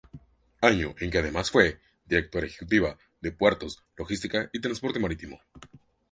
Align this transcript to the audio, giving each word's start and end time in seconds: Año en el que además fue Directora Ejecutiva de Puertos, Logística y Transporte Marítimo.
Año 0.61 0.95
en 0.97 1.05
el 1.05 1.11
que 1.11 1.19
además 1.19 1.51
fue 1.51 1.79
Directora 2.07 2.47
Ejecutiva 2.47 2.97
de 3.19 3.31
Puertos, 3.31 3.83
Logística 3.95 4.49
y 4.51 4.59
Transporte 4.59 4.97
Marítimo. 4.97 5.39